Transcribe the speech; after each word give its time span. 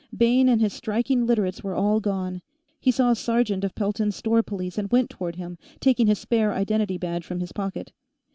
Bayne 0.17 0.49
and 0.49 0.59
his 0.59 0.73
striking 0.73 1.27
Literates 1.27 1.63
were 1.63 1.75
all 1.75 1.99
gone; 1.99 2.41
he 2.79 2.89
saw 2.89 3.11
a 3.11 3.15
sergeant 3.15 3.63
of 3.63 3.75
Pelton's 3.75 4.15
store 4.15 4.41
police 4.41 4.79
and 4.79 4.89
went 4.91 5.11
toward 5.11 5.35
him, 5.35 5.59
taking 5.79 6.07
his 6.07 6.17
spare 6.17 6.51
identity 6.53 6.97
badge 6.97 7.23
from 7.23 7.39
his 7.39 7.51
pocket. 7.51 7.91